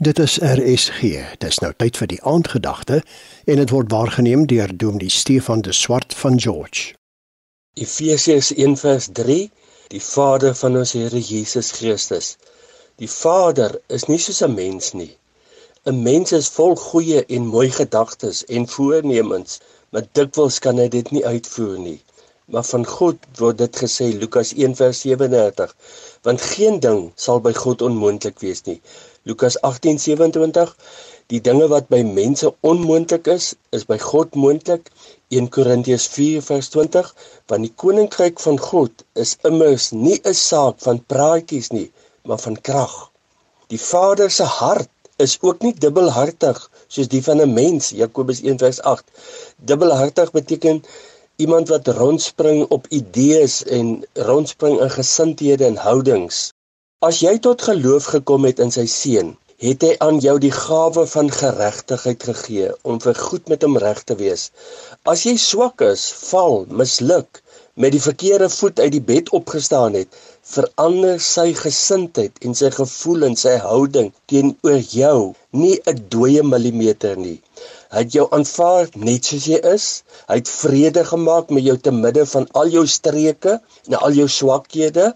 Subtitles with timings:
[0.00, 1.00] Dit is RSG.
[1.42, 3.00] Dis nou tyd vir die aandgedagte
[3.50, 6.92] en dit word waargeneem deur Dominee Stefan de Swart van George.
[7.74, 9.38] Efesiërs 1:3
[9.94, 12.36] Die Vader van ons Here Jesus Christus.
[13.02, 15.16] Die Vader is nie soos 'n mens nie.
[15.84, 19.60] 'n Mens is vol goeie en mooi gedagtes en voornemens,
[19.90, 22.00] maar dikwels kan hy dit nie uitvoer nie.
[22.46, 25.74] Maar van God word dit gesê Lukas 1:37,
[26.22, 28.80] want geen ding sal by God onmoontlik wees nie.
[29.22, 30.74] Lukas 18:27
[31.28, 34.86] Die dinge wat by mense onmoontlik is, is by God moontlik.
[35.28, 37.10] 1 Korintiërs 4:20
[37.52, 41.90] Want die koninkryk van God is immers nie 'n saak van praatjies nie,
[42.24, 42.94] maar van krag.
[43.68, 49.04] Die Vader se hart is ook nie dubbelhartig soos die van 'n mens, Jakobus 1:8.
[49.56, 50.82] Dubbelhartig beteken
[51.38, 56.48] iemand wat rondspring op idees en rondspring in gesindhede en houdings.
[56.98, 61.04] As jy tot geloof gekom het in sy seun, het hy aan jou die gawe
[61.12, 64.48] van geregtigheid gegee om vir goed met hom reg te wees.
[65.06, 67.42] As jy swak is, val, misluk,
[67.78, 70.10] met die verkeerde voet uit die bed opgestaan het,
[70.42, 75.18] verander sy gesindheid en sy gevoel en sy houding teenoor jou
[75.62, 77.38] nie 'n dooie millimeter nie.
[77.94, 79.84] Hy het jou aanvaar net soos jy is.
[80.28, 83.54] Hy het vrede gemaak met jou te midde van al jou streke
[83.88, 85.06] en al jou swakhede.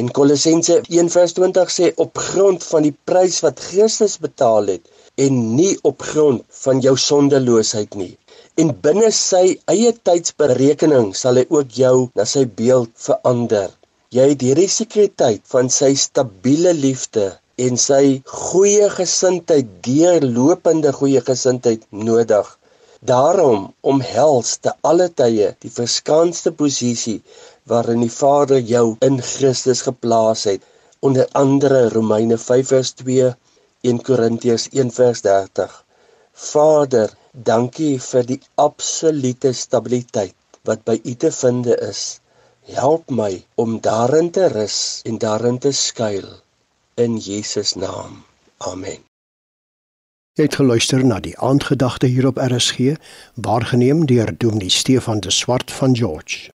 [0.00, 4.92] En Kolossense 1:20 sê op grond van die prys wat Christus betaal het
[5.26, 8.12] en nie op grond van jou sondeloosheid nie.
[8.60, 9.44] En binne sy
[9.76, 13.72] eie tydsberekening sal hy ook jou na sy beeld verander.
[14.12, 17.30] Jy het hierdie sekuriteit van sy stabiele liefde
[17.64, 22.50] en sy goeie gesindheid, deurlopende goeie gesindheid nodig.
[23.10, 23.62] Daarom
[23.92, 27.22] omhels te alle tye die verskanste posisie
[27.72, 30.68] waarin die Vader jou in Christus geplaas het
[31.00, 33.32] onder andere Romeine 5:2
[33.82, 35.80] 1 Korintiërs 1:30
[36.52, 42.20] Vader dankie vir die absolute stabiliteit wat by U te vind is.
[42.80, 46.34] Help my om daarin te rus en daarin te skuil
[46.96, 48.24] in Jesus naam.
[48.56, 49.04] Amen.
[50.36, 52.96] Jy het geluister na die aandgedagte hier op RSG
[53.34, 56.50] waargeneem deur Dominee Stefan de Swart van George